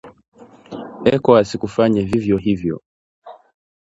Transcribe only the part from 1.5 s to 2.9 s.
kufanya vivyo hivyo